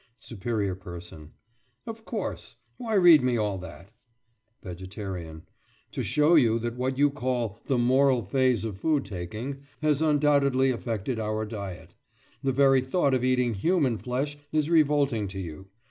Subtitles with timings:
[0.19, 1.31] SUPERIOR PERSON:
[1.85, 2.55] Of course.
[2.77, 3.91] Why read me all that?
[4.63, 5.43] VEGETARIAN:
[5.91, 10.71] To show you that what you call "the moral phase of food taking" has undoubtedly
[10.71, 11.93] affected our diet.
[12.41, 15.67] The very thought of eating human flesh is revolting to you.